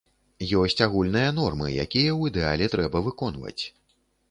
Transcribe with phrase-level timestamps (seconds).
[0.61, 3.61] Ёсць агульныя нормы, якія ў ідэале трэба выконваць.